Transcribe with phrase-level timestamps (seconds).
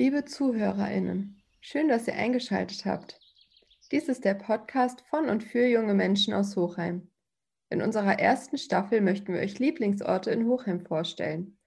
[0.00, 3.20] Liebe ZuhörerInnen, schön, dass ihr eingeschaltet habt.
[3.92, 7.10] Dies ist der Podcast von und für junge Menschen aus Hochheim.
[7.68, 11.58] In unserer ersten Staffel möchten wir euch Lieblingsorte in Hochheim vorstellen.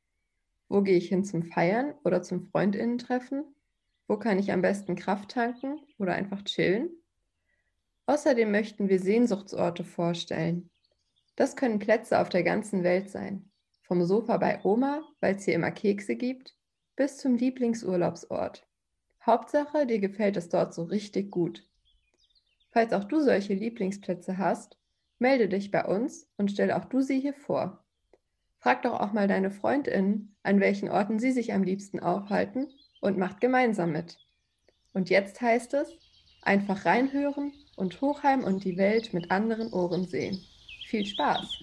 [0.67, 3.43] Wo gehe ich hin zum Feiern oder zum Freundinnen-Treffen?
[4.07, 6.89] Wo kann ich am besten Kraft tanken oder einfach chillen?
[8.07, 10.71] Außerdem möchten wir Sehnsuchtsorte vorstellen.
[11.35, 13.51] Das können Plätze auf der ganzen Welt sein.
[13.83, 16.55] Vom Sofa bei Oma, weil es hier immer Kekse gibt,
[16.95, 18.65] bis zum Lieblingsurlaubsort.
[19.25, 21.63] Hauptsache, dir gefällt es dort so richtig gut.
[22.71, 24.77] Falls auch du solche Lieblingsplätze hast,
[25.19, 27.83] melde dich bei uns und stell auch du sie hier vor.
[28.59, 32.67] Frag doch auch mal deine Freundinnen, an welchen Orten sie sich am liebsten aufhalten
[33.01, 34.17] und macht gemeinsam mit.
[34.93, 35.89] Und jetzt heißt es,
[36.41, 40.41] einfach reinhören und Hochheim und die Welt mit anderen Ohren sehen.
[40.87, 41.59] Viel Spaß!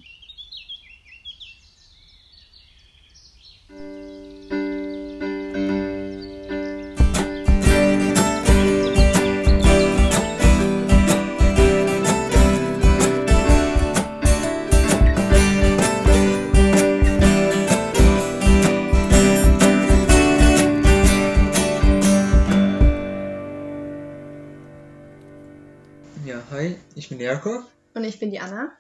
[26.95, 28.73] Ich bin Jakob Und ich bin die Anna.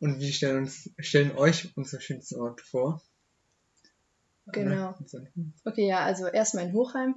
[0.00, 3.02] und wir stellen, uns, stellen euch unsere schönsten Orte vor.
[4.46, 4.94] Genau.
[5.64, 7.14] Okay, ja, also erstmal in Hochheim.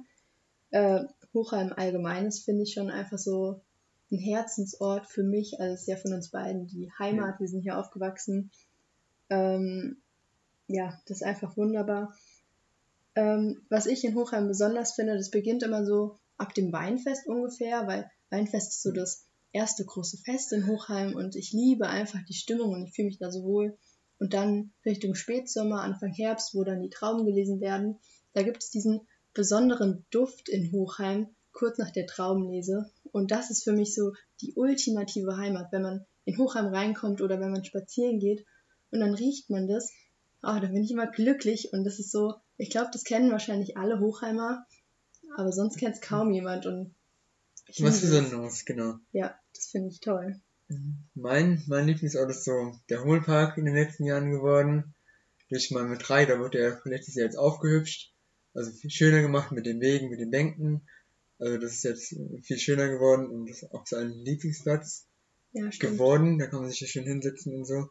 [0.70, 3.60] Äh, Hochheim allgemeines finde ich schon einfach so
[4.10, 5.58] ein Herzensort für mich.
[5.60, 7.40] Also es ist ja von uns beiden die Heimat.
[7.40, 8.50] Wir sind hier aufgewachsen.
[9.28, 9.96] Ähm,
[10.68, 12.14] ja, das ist einfach wunderbar.
[13.16, 17.86] Ähm, was ich in Hochheim besonders finde, das beginnt immer so ab dem Weinfest ungefähr,
[17.86, 19.25] weil Weinfest ist so das
[19.56, 23.18] erste große Fest in Hochheim und ich liebe einfach die Stimmung und ich fühle mich
[23.18, 23.78] da so wohl.
[24.18, 27.98] Und dann Richtung Spätsommer, Anfang Herbst, wo dann die Trauben gelesen werden,
[28.34, 29.00] da gibt es diesen
[29.34, 32.90] besonderen Duft in Hochheim, kurz nach der Traubenlese.
[33.12, 34.12] Und das ist für mich so
[34.42, 38.44] die ultimative Heimat, wenn man in Hochheim reinkommt oder wenn man spazieren geht
[38.90, 39.90] und dann riecht man das.
[40.42, 43.76] Oh, da bin ich immer glücklich und das ist so, ich glaube, das kennen wahrscheinlich
[43.76, 44.66] alle Hochheimer,
[45.36, 46.94] aber sonst kennt es kaum jemand und
[47.66, 48.00] ich Was.
[48.00, 48.96] Besonderes, genau.
[49.12, 50.40] Ja, das finde ich toll.
[51.14, 54.94] Mein, mein Lieblingsort ist so der Hohlpark in den letzten Jahren geworden.
[55.48, 58.12] Durch Malmö 3, da wurde er letztes Jahr jetzt aufgehübscht.
[58.54, 60.82] Also viel schöner gemacht mit den Wegen, mit den Bänken.
[61.38, 65.06] Also das ist jetzt viel schöner geworden und das ist auch sein Lieblingsplatz
[65.52, 66.38] Ja, geworden.
[66.38, 67.88] Da kann man sich ja schön hinsetzen und so.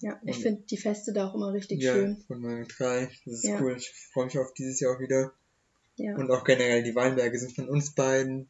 [0.00, 2.22] Ja, ich finde die Feste da auch immer richtig ja, schön.
[2.26, 3.10] von Malmö 3.
[3.24, 3.60] Das ist Ja.
[3.60, 3.76] cool.
[3.76, 5.32] Ich freue mich auf dieses Jahr auch wieder.
[5.98, 6.16] Ja.
[6.16, 8.48] Und auch generell, die Weinberge sind von uns beiden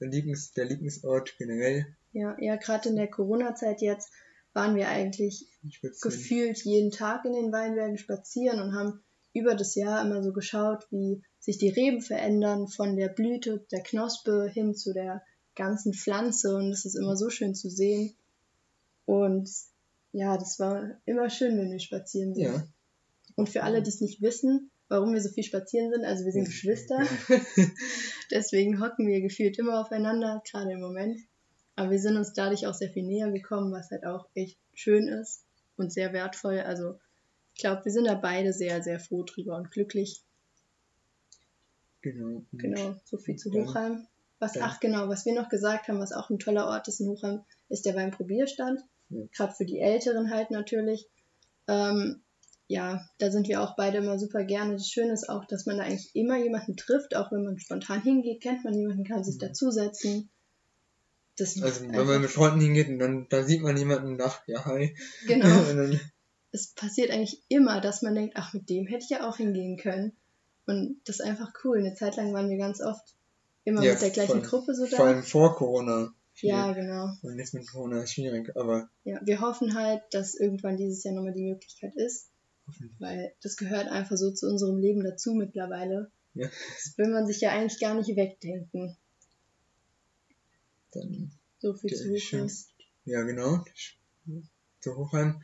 [0.00, 1.86] der, Lieblings, der Lieblingsort generell.
[2.12, 4.10] Ja, ja, gerade in der Corona-Zeit jetzt
[4.52, 5.46] waren wir eigentlich
[6.02, 9.00] gefühlt jeden Tag in den Weinbergen spazieren und haben
[9.32, 13.82] über das Jahr immer so geschaut, wie sich die Reben verändern von der Blüte, der
[13.82, 15.22] Knospe hin zu der
[15.54, 18.14] ganzen Pflanze und das ist immer so schön zu sehen.
[19.06, 19.48] Und
[20.12, 22.44] ja, das war immer schön, wenn wir spazieren sind.
[22.44, 22.66] Ja.
[23.36, 26.32] Und für alle, die es nicht wissen, warum wir so viel spazieren sind, also wir
[26.32, 26.98] sind Geschwister,
[28.30, 31.18] deswegen hocken wir gefühlt immer aufeinander, gerade im Moment.
[31.76, 35.08] Aber wir sind uns dadurch auch sehr viel näher gekommen, was halt auch echt schön
[35.08, 35.44] ist
[35.76, 36.58] und sehr wertvoll.
[36.60, 36.98] Also
[37.54, 40.22] ich glaube, wir sind da beide sehr, sehr froh drüber und glücklich.
[42.02, 42.42] Genau.
[42.52, 43.62] Genau, so viel zu Ja.
[43.64, 44.06] Hochheim.
[44.38, 44.62] Was, Ja.
[44.64, 47.44] ach genau, was wir noch gesagt haben, was auch ein toller Ort ist in Hochheim,
[47.68, 48.80] ist der Weinprobierstand.
[49.10, 49.22] Ja.
[49.32, 51.06] Gerade für die Älteren halt natürlich.
[51.68, 52.22] Ähm,
[52.72, 54.74] ja, da sind wir auch beide immer super gerne.
[54.74, 58.00] Das Schöne ist auch, dass man da eigentlich immer jemanden trifft, auch wenn man spontan
[58.00, 59.40] hingeht, kennt man jemanden, kann sich Mhm.
[59.48, 60.30] dazusetzen.
[61.36, 64.64] Das Also wenn man mit Freunden hingeht und dann, dann sieht man jemanden nach, ja
[64.66, 64.94] hi.
[65.26, 65.46] Genau.
[65.74, 66.00] dann,
[66.52, 69.76] es passiert eigentlich immer, dass man denkt, ach, mit dem hätte ich ja auch hingehen
[69.76, 70.12] können.
[70.66, 71.78] Und das ist einfach cool.
[71.78, 73.16] Eine Zeit lang waren wir ganz oft
[73.64, 75.04] immer Ja, mit der gleichen vor allem- Gruppe so vor da.
[75.06, 76.12] allem vor Corona.
[76.34, 76.50] viel.
[76.50, 77.08] Ja, genau.
[77.22, 81.14] Und jetzt mit Corona ist schwierig, aber Ja, wir hoffen halt, dass irgendwann dieses Jahr
[81.14, 82.28] nochmal die Möglichkeit ist.
[82.98, 86.10] Weil das gehört einfach so zu unserem Leben dazu mittlerweile.
[86.34, 86.48] Ja.
[86.48, 88.96] Das will man sich ja eigentlich gar nicht wegdenken.
[90.92, 92.50] Dann So viel zu Hochheim.
[93.04, 93.64] ja genau,
[94.80, 95.42] zu Hochheim.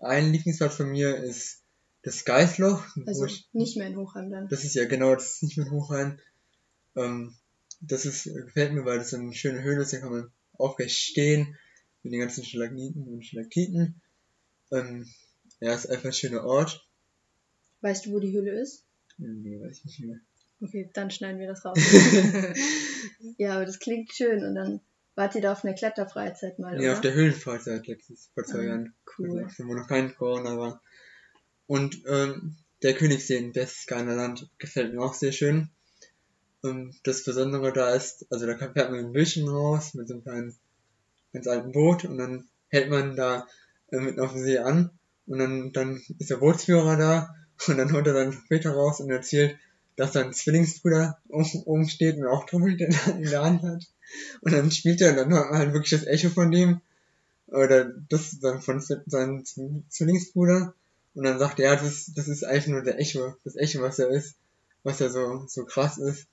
[0.00, 1.62] Ein Lieblingsplatz von mir ist
[2.02, 4.48] das Geisloch, wo Also ich, nicht mehr in Hochheim dann.
[4.48, 6.18] das ist ja genau, das ist nicht mit Hochheim.
[6.96, 7.34] Ähm,
[7.80, 10.96] das ist, gefällt mir, weil das so eine schöne Höhle ist, da kann man aufrecht
[10.96, 11.56] stehen,
[12.02, 14.00] mit den ganzen Stalagniten und Stalaktiten.
[14.72, 15.08] Ähm,
[15.60, 16.86] ja, ist einfach ein schöner Ort.
[17.80, 18.84] Weißt du, wo die Höhle ist?
[19.18, 20.20] Nee, weiß ich nicht mehr.
[20.60, 21.78] Okay, dann schneiden wir das raus.
[23.38, 24.80] ja, aber das klingt schön und dann
[25.14, 26.92] wart ihr da auf einer Kletterfreizeit mal, Ja, oder?
[26.94, 28.94] auf der Höhlenfreizeit letztes, vor zwei Ah, Jahren.
[29.18, 29.44] Cool.
[29.44, 30.82] Also, wo noch kein Corona war.
[31.66, 35.70] Und ähm, der Königssee in Berchtesgadener Land gefällt mir auch sehr schön.
[36.62, 40.22] Und das Besondere da ist, also da fährt man ein Bildschirm raus mit so einem
[40.22, 40.56] kleinen,
[41.32, 43.46] ganz alten Boot und dann hält man da
[43.92, 44.90] äh, mitten auf dem See an
[45.26, 47.34] und dann, dann ist der Bootsführer da
[47.68, 49.56] und dann holt er dann später raus und erzählt,
[49.96, 53.86] dass sein Zwillingsbruder oben steht und auch Trommel in der Hand hat.
[54.40, 56.80] Und dann spielt er dann halt wirklich das Echo von dem.
[57.48, 59.44] Oder das dann von seinem
[59.88, 60.74] Zwillingsbruder.
[61.14, 63.98] Und dann sagt er, ja, das, das ist einfach nur der Echo, das Echo, was
[63.98, 64.36] er ist,
[64.82, 66.26] was er so, so krass ist.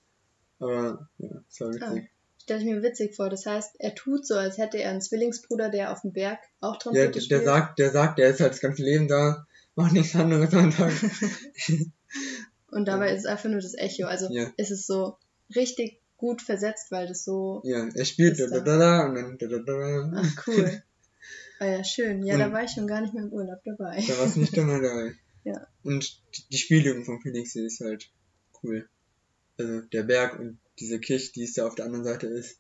[0.60, 2.10] Aber, ja, das war witzig.
[2.44, 3.30] Stelle ich mir witzig vor.
[3.30, 6.78] Das heißt, er tut so, als hätte er einen Zwillingsbruder, der auf dem Berg auch
[6.78, 7.32] Trompete ja, der, spielt.
[7.32, 10.72] Der sagt, der sagt, der ist halt das ganze Leben da, macht nichts anderes am
[10.72, 10.92] Tag.
[12.72, 13.14] Und dabei ja.
[13.14, 14.08] ist es einfach nur das Echo.
[14.08, 14.52] Also ja.
[14.58, 15.16] ist es so
[15.56, 17.62] richtig gut versetzt, weil das so.
[17.64, 20.12] Ja, er spielt da, da, da, da und dann da, da, da.
[20.16, 20.84] Ach, cool.
[21.60, 22.26] Ah ja, schön.
[22.26, 24.04] Ja, und da war ich schon gar nicht mehr im Urlaub dabei.
[24.06, 25.14] Da warst du nicht immer dabei.
[25.46, 25.66] ja.
[25.84, 26.20] Und
[26.52, 28.10] die Spielung vom Phoenixsee ist halt
[28.62, 28.90] cool.
[29.58, 32.60] Also der Berg und diese Kirche, die es da auf der anderen Seite ist,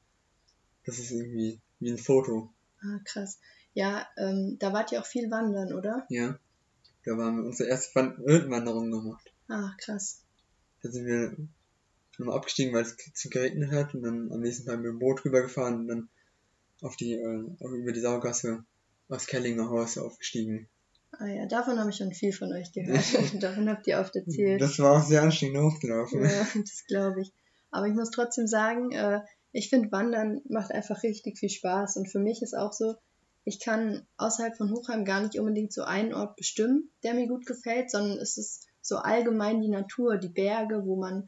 [0.85, 2.53] das ist irgendwie wie ein Foto.
[2.81, 3.39] Ah, krass.
[3.73, 6.05] Ja, ähm, da wart ihr auch viel wandern, oder?
[6.09, 6.37] Ja.
[7.05, 9.33] Da waren wir unsere erste Wildwanderung gemacht.
[9.47, 10.21] Ach, krass.
[10.81, 11.35] Da sind wir
[12.17, 15.25] nochmal abgestiegen, weil es zu geregnet hat und dann am nächsten Tag mit dem Boot
[15.25, 16.09] rübergefahren und dann
[16.81, 18.63] auf die, äh, über die Saugasse
[19.09, 20.67] aus Kellinger Haus aufgestiegen.
[21.11, 23.03] Ah ja, davon habe ich schon viel von euch gehört.
[23.43, 24.61] davon habt ihr oft erzählt.
[24.61, 26.23] Das war auch sehr anstrengend hochgelaufen.
[26.23, 27.31] Ja, das glaube ich.
[27.73, 29.21] Aber ich muss trotzdem sagen, äh,
[29.51, 32.95] ich finde Wandern macht einfach richtig viel Spaß und für mich ist auch so,
[33.45, 37.45] ich kann außerhalb von Hochheim gar nicht unbedingt so einen Ort bestimmen, der mir gut
[37.45, 41.27] gefällt, sondern es ist so allgemein die Natur, die Berge, wo man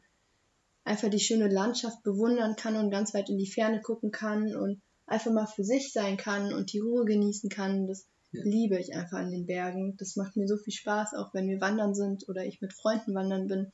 [0.84, 4.80] einfach die schöne Landschaft bewundern kann und ganz weit in die Ferne gucken kann und
[5.06, 7.86] einfach mal für sich sein kann und die Ruhe genießen kann.
[7.86, 8.42] Das ja.
[8.44, 9.96] liebe ich einfach an den Bergen.
[9.98, 13.14] Das macht mir so viel Spaß, auch wenn wir wandern sind oder ich mit Freunden
[13.14, 13.72] wandern bin,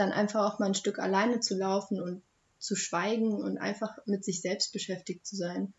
[0.00, 2.22] dann einfach auch mal ein Stück alleine zu laufen und
[2.58, 5.72] zu schweigen und einfach mit sich selbst beschäftigt zu sein.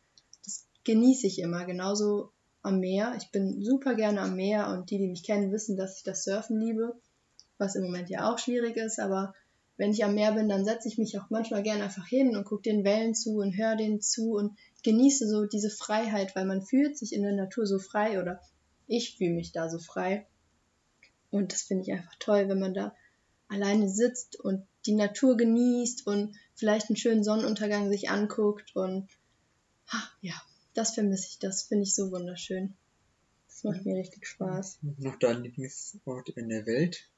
[0.45, 2.31] Das genieße ich immer, genauso
[2.62, 3.15] am Meer.
[3.18, 6.23] Ich bin super gerne am Meer und die, die mich kennen, wissen, dass ich das
[6.23, 6.95] Surfen liebe
[7.62, 9.33] was im Moment ja auch schwierig ist, aber
[9.77, 12.44] wenn ich am Meer bin, dann setze ich mich auch manchmal gerne einfach hin und
[12.44, 16.62] gucke den Wellen zu und höre denen zu und genieße so diese Freiheit, weil man
[16.62, 18.41] fühlt sich in der Natur so frei oder
[18.88, 20.27] ich fühle mich da so frei.
[21.29, 22.94] Und das finde ich einfach toll, wenn man da
[23.51, 29.09] alleine sitzt und die Natur genießt und vielleicht einen schönen Sonnenuntergang sich anguckt und
[29.89, 30.33] ach, ja,
[30.74, 32.74] das vermisse ich, das finde ich so wunderschön.
[33.48, 34.80] Das macht mir richtig Spaß.
[34.98, 37.09] Noch dein Lieblingsort in der Welt?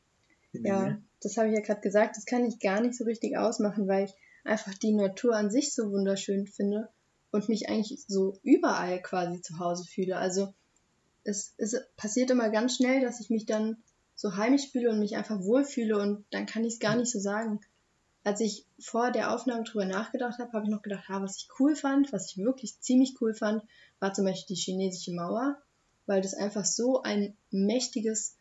[0.52, 2.18] Ja, das habe ich ja gerade gesagt.
[2.18, 4.14] Das kann ich gar nicht so richtig ausmachen, weil ich
[4.44, 6.90] einfach die Natur an sich so wunderschön finde
[7.32, 10.18] und mich eigentlich so überall quasi zu Hause fühle.
[10.18, 10.54] Also
[11.24, 13.78] es, es passiert immer ganz schnell, dass ich mich dann
[14.16, 17.20] so heimisch fühle und mich einfach wohlfühle und dann kann ich es gar nicht so
[17.20, 17.60] sagen.
[18.24, 21.50] Als ich vor der Aufnahme drüber nachgedacht habe, habe ich noch gedacht, ah, was ich
[21.60, 23.64] cool fand, was ich wirklich ziemlich cool fand,
[24.00, 25.58] war zum Beispiel die chinesische Mauer,
[26.06, 28.38] weil das einfach so ein mächtiges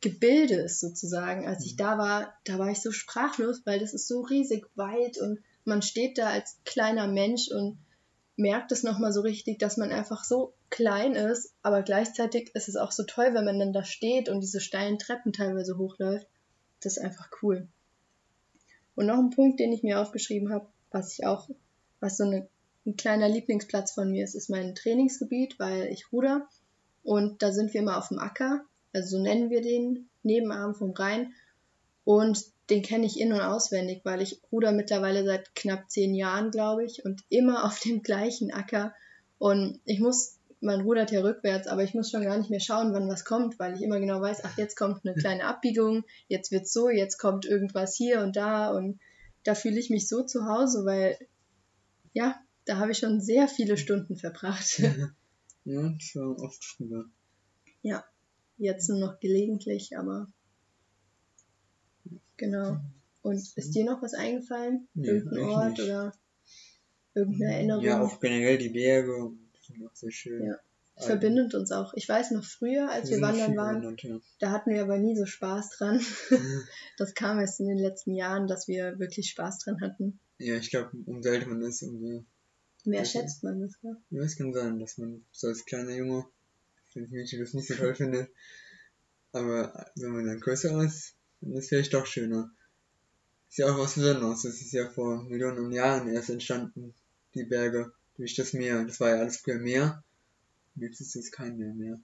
[0.00, 1.46] Gebilde ist sozusagen.
[1.46, 1.78] Als ich mhm.
[1.78, 5.82] da war, da war ich so sprachlos, weil das ist so riesig weit und man
[5.82, 7.78] steht da als kleiner Mensch und
[8.38, 12.76] merkt es nochmal so richtig, dass man einfach so klein ist, aber gleichzeitig ist es
[12.76, 16.26] auch so toll, wenn man dann da steht und diese steilen Treppen teilweise hochläuft.
[16.80, 17.68] Das ist einfach cool.
[18.94, 21.48] Und noch ein Punkt, den ich mir aufgeschrieben habe, was ich auch,
[22.00, 22.48] was so eine,
[22.86, 26.48] ein kleiner Lieblingsplatz von mir ist, ist mein Trainingsgebiet, weil ich ruder
[27.02, 30.90] und da sind wir immer auf dem Acker also so nennen wir den, Nebenarm vom
[30.90, 31.32] Rhein.
[32.04, 36.50] Und den kenne ich in- und auswendig, weil ich ruder mittlerweile seit knapp zehn Jahren,
[36.50, 38.94] glaube ich, und immer auf dem gleichen Acker.
[39.38, 42.92] Und ich muss, man rudert ja rückwärts, aber ich muss schon gar nicht mehr schauen,
[42.92, 46.50] wann was kommt, weil ich immer genau weiß, ach, jetzt kommt eine kleine Abbiegung, jetzt
[46.52, 48.98] wird's so, jetzt kommt irgendwas hier und da und
[49.44, 51.16] da fühle ich mich so zu Hause, weil,
[52.12, 54.78] ja, da habe ich schon sehr viele Stunden verbracht.
[55.64, 55.82] Ja,
[56.14, 57.06] war oft früher.
[57.80, 58.04] Ja,
[58.58, 60.26] Jetzt nur noch gelegentlich, aber
[62.36, 62.78] genau.
[63.22, 64.88] Und ist dir noch was eingefallen?
[64.94, 65.82] Nee, Irgendein Ort nicht.
[65.82, 66.12] oder
[67.14, 67.84] irgendeine Erinnerung?
[67.84, 70.46] Ja, auch generell die Berge sind auch sehr schön.
[70.46, 70.56] Ja.
[70.96, 71.92] Es verbindet uns auch.
[71.94, 74.18] Ich weiß noch früher, als wir, wir wandern waren, wandert, ja.
[74.40, 76.00] da hatten wir aber nie so Spaß dran.
[76.98, 80.18] das kam erst in den letzten Jahren, dass wir wirklich Spaß dran hatten.
[80.38, 82.24] Ja, ich glaube, umso älter man ist, umso
[82.84, 83.92] mehr schätzt man das, ja?
[84.10, 86.24] Ja, es kann sein, dass man so als kleiner Junge
[86.94, 88.28] wenn ich Mädchen das nicht so toll finde.
[89.32, 92.50] Aber wenn man dann größer ist, ist es vielleicht doch schöner.
[93.48, 94.42] Ist ja auch was Besonderes.
[94.42, 96.94] Das ist ja vor Millionen Jahren erst entstanden,
[97.34, 98.84] die Berge durch das Meer.
[98.84, 100.02] Das war ja alles früher Meer.
[100.76, 102.00] Und jetzt ist es kein Meer mehr.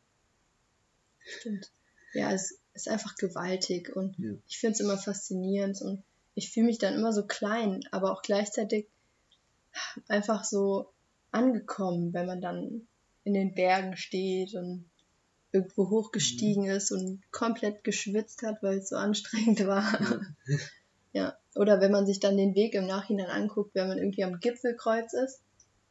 [1.18, 1.70] Stimmt.
[2.12, 4.32] Ja, es ist einfach gewaltig und Ja.
[4.48, 6.02] ich finde es immer faszinierend und
[6.34, 8.86] ich fühle mich dann immer so klein, aber auch gleichzeitig
[10.08, 10.92] einfach so
[11.30, 12.86] angekommen, wenn man dann
[13.24, 14.84] in den Bergen steht und
[15.54, 19.84] irgendwo hochgestiegen ist und komplett geschwitzt hat, weil es so anstrengend war.
[21.12, 21.36] Ja.
[21.54, 25.12] Oder wenn man sich dann den Weg im Nachhinein anguckt, wenn man irgendwie am Gipfelkreuz
[25.12, 25.40] ist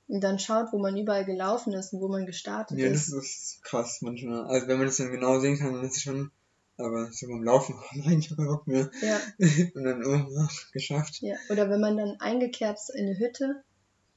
[0.10, 3.14] und dann schaut, wo man überall gelaufen ist und wo man gestartet Ja, das ist.
[3.14, 4.44] ist krass manchmal.
[4.48, 6.30] Also wenn man das dann genau sehen kann, dann ist es schon,
[6.78, 8.92] aber so beim Laufen, oh nein, ich hab keinen Bock mehr.
[9.02, 9.18] Ja,
[9.76, 11.22] Und dann, oh, ach, geschafft.
[11.22, 11.36] ja.
[11.50, 13.64] Oder wenn man dann eingekehrt ist in eine Hütte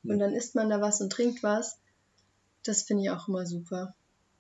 [0.03, 0.13] Ja.
[0.13, 1.79] und dann isst man da was und trinkt was.
[2.65, 3.95] Das finde ich auch immer super.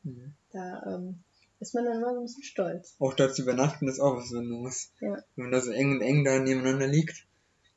[0.06, 0.34] Mhm.
[0.52, 1.22] Da ähm,
[1.60, 2.94] ist man dann immer so ein bisschen stolz.
[2.98, 4.90] Auch da zu übernachten ist auch was Besonderes.
[5.00, 5.16] Ja.
[5.34, 7.26] Wenn man da so eng und eng da nebeneinander liegt,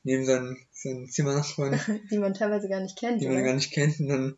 [0.04, 1.80] neben seinen, seinen Zimmernachbarn,
[2.12, 3.22] Die man teilweise gar nicht kennt.
[3.22, 3.46] die man oder?
[3.46, 4.38] gar nicht kennt, und dann,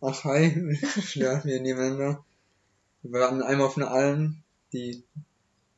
[0.00, 2.24] ach hi, schlafen wir nebeneinander.
[3.02, 4.42] Wir waren einmal auf einer Alm,
[4.72, 5.04] die,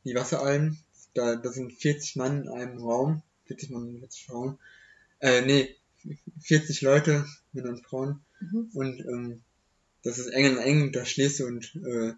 [0.05, 0.77] die Wasseralm,
[1.13, 4.57] da, da sind 40 Mann in einem Raum, 40 Mann, 40 Frauen,
[5.19, 5.75] äh, nee,
[6.41, 8.71] 40 Leute, Männer und Frauen, Mhm.
[8.73, 9.43] und, ähm,
[10.03, 12.13] das ist eng und eng, da schläfst du und, äh,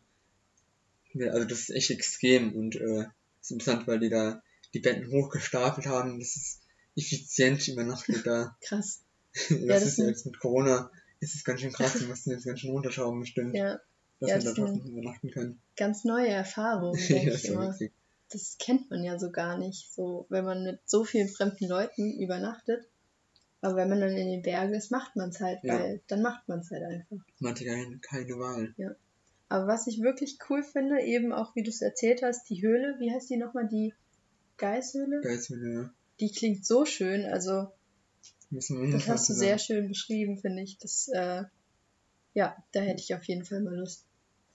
[1.13, 3.05] ja, also das ist echt extrem und, äh,
[3.41, 4.41] ist interessant, weil die da
[4.73, 6.61] die Betten hochgestapelt haben, das ist
[6.95, 8.57] effizient übernachtet da.
[8.61, 9.01] Krass.
[9.33, 12.45] Das, das ist sind- jetzt mit Corona ist es ganz schön krass, wir mussten jetzt
[12.45, 13.79] ganz schön runterschrauben bestimmt, Ja,
[14.19, 15.59] dass ja, man da das sind- trotzdem übernachten kann.
[15.77, 17.69] ganz neue Erfahrungen, Ja, denke das ich ja immer.
[17.71, 17.91] witzig.
[18.31, 22.19] Das kennt man ja so gar nicht, so wenn man mit so vielen fremden Leuten
[22.19, 22.87] übernachtet.
[23.63, 25.79] Aber wenn man dann in den Bergen ist, macht man es halt, Ja.
[25.79, 27.25] weil dann macht man es halt einfach.
[27.39, 28.75] Man hatte keine, keine Wahl.
[29.47, 32.97] Aber was ich wirklich cool finde, eben auch wie du es erzählt hast, die Höhle,
[32.99, 33.93] wie heißt die nochmal, die
[34.57, 35.21] Geishöhle?
[35.21, 37.67] Geisthöhle, Die klingt so schön, also
[38.49, 40.77] müssen wir das hast du sehr schön beschrieben, finde ich.
[40.79, 41.43] Das, äh,
[42.33, 44.05] ja, da hätte ich auf jeden Fall mal Lust,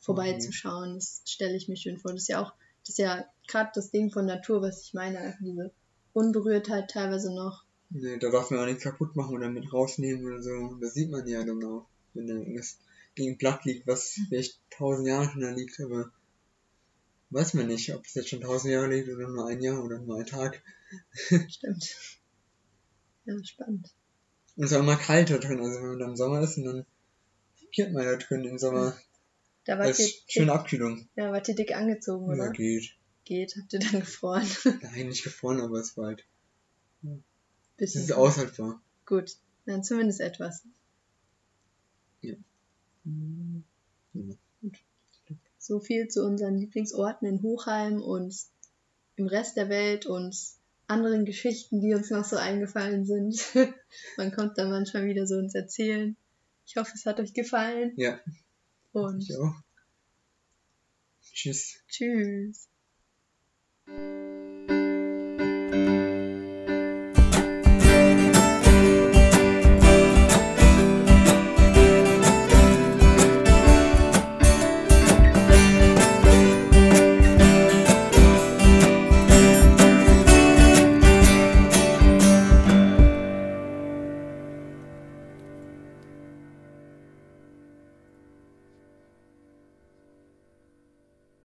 [0.00, 0.96] vorbeizuschauen.
[0.96, 2.12] Das stelle ich mir schön vor.
[2.12, 5.18] Das ist ja auch, das ist ja gerade das Ding von Natur, was ich meine,
[5.18, 5.72] einfach diese
[6.12, 7.64] Unberührtheit teilweise noch.
[7.90, 10.74] Nee, da darf man auch nichts kaputt machen oder mit rausnehmen oder so.
[10.80, 12.78] Das sieht man ja dann auch, wenn da irgendwas
[13.14, 16.10] gegen Blatt liegt, was vielleicht tausend Jahre schon da liegt, aber
[17.30, 19.98] weiß man nicht, ob es jetzt schon tausend Jahre liegt oder nur ein Jahr oder
[19.98, 20.62] nur ein Tag.
[21.48, 21.96] Stimmt.
[23.24, 23.90] Ja, spannend.
[24.56, 26.56] Und es ist auch immer kalt da drin, also wenn man da im Sommer ist
[26.58, 26.86] und dann
[27.74, 28.96] friert man da drin im Sommer.
[29.64, 31.08] Da ihr, ist schöne Abkühlung.
[31.14, 32.52] ja, wart ihr dick angezogen, Ja, oder?
[32.52, 32.94] geht.
[33.24, 34.46] Geht, habt ihr dann gefroren?
[34.80, 36.24] Nein, nicht gefroren, aber es war halt.
[37.02, 37.10] Es
[37.78, 38.02] Bisschen.
[38.02, 38.82] ist aushaltbar.
[39.06, 40.62] Gut, dann zumindest etwas.
[43.04, 43.64] Mhm.
[44.12, 44.34] Ja.
[45.58, 48.34] So viel zu unseren Lieblingsorten in Hochheim und
[49.16, 50.36] im Rest der Welt und
[50.86, 53.42] anderen Geschichten, die uns noch so eingefallen sind.
[54.16, 56.16] Man kommt dann manchmal wieder so ins Erzählen.
[56.66, 58.20] Ich hoffe, es hat euch gefallen Ja,
[58.92, 59.54] und ich auch.
[61.32, 61.76] Tschüss.
[61.88, 62.68] tschüss.